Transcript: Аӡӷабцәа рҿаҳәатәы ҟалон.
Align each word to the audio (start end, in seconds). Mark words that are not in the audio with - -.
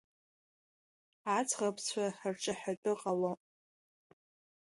Аӡӷабцәа 1.37 2.05
рҿаҳәатәы 2.33 2.91
ҟалон. 3.01 3.39